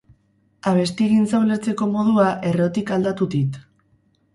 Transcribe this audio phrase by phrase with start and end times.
[0.71, 3.67] Abestigintza ulertzeko modua errotik aldatu dit.